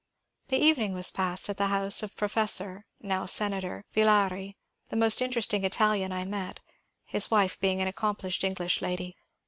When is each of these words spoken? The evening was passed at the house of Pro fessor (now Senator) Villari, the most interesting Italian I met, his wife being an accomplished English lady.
The 0.47 0.57
evening 0.57 0.95
was 0.95 1.11
passed 1.11 1.47
at 1.47 1.57
the 1.57 1.67
house 1.67 2.01
of 2.01 2.15
Pro 2.15 2.27
fessor 2.27 2.85
(now 3.01 3.27
Senator) 3.27 3.85
Villari, 3.95 4.55
the 4.89 4.95
most 4.95 5.21
interesting 5.21 5.63
Italian 5.63 6.11
I 6.11 6.25
met, 6.25 6.59
his 7.05 7.29
wife 7.29 7.59
being 7.59 7.83
an 7.83 7.87
accomplished 7.87 8.43
English 8.43 8.81
lady. 8.81 9.15